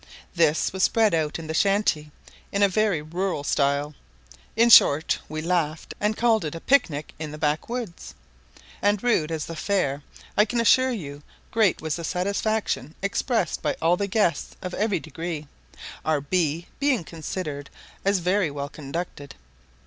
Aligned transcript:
This 0.33 0.73
was 0.73 0.81
spread 0.81 1.13
out 1.13 1.37
in 1.37 1.45
the 1.45 1.53
shanty, 1.53 2.09
in 2.51 2.63
a 2.63 2.67
very 2.67 3.03
rural 3.03 3.43
style. 3.43 3.93
In 4.55 4.71
short, 4.71 5.19
we 5.29 5.43
laughed, 5.43 5.93
and 5.99 6.17
called 6.17 6.43
it 6.43 6.55
a 6.55 6.59
pic 6.59 6.89
nic 6.89 7.13
in 7.19 7.29
the 7.29 7.37
backwoods; 7.37 8.15
and 8.81 9.03
rude 9.03 9.29
as 9.31 9.41
was 9.41 9.45
the 9.45 9.55
fare, 9.55 10.01
I 10.35 10.45
can 10.45 10.59
assure 10.59 10.89
you, 10.89 11.21
great 11.51 11.83
was 11.83 11.97
the 11.97 12.03
satisfaction 12.03 12.95
expressed 13.03 13.61
by 13.61 13.75
all 13.79 13.95
the 13.95 14.07
guests 14.07 14.55
of 14.63 14.73
every 14.73 14.99
degree, 14.99 15.47
our 16.03 16.19
"bee" 16.19 16.65
being 16.79 17.03
considered 17.03 17.69
as 18.03 18.17
very 18.17 18.49
well 18.49 18.69
conducted. 18.69 19.35